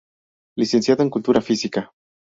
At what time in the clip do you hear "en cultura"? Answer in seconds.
1.03-1.41